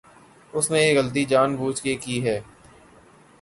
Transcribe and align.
اس 0.53 0.71
نے 0.71 0.79
یہ 0.81 0.97
غلطی 0.99 1.25
جان 1.25 1.55
بوجھ 1.55 1.81
کے 1.81 1.95
کی 1.95 2.25
ہے۔ 2.25 2.39